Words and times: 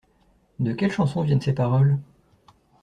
De 0.59 0.71
quelle 0.73 0.89
chanson 0.91 1.21
viennent 1.21 1.41
ces 1.41 1.53
paroles? 1.53 1.99